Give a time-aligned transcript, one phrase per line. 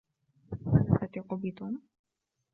[0.67, 1.81] ألا تثق بتوم؟